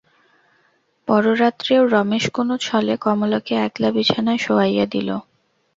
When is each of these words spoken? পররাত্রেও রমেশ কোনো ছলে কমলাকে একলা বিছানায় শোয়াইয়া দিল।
পররাত্রেও 1.07 1.83
রমেশ 1.85 2.25
কোনো 2.29 2.53
ছলে 2.57 2.93
কমলাকে 2.97 3.53
একলা 3.65 3.89
বিছানায় 3.91 4.41
শোয়াইয়া 4.45 4.85
দিল। 4.85 5.09